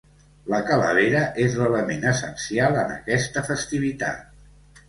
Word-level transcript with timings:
La 0.53 0.59
calavera 0.69 1.19
és 1.43 1.57
l’element 1.59 2.09
essencial 2.13 2.81
en 2.85 2.97
aquesta 2.97 3.45
festivitat. 3.51 4.29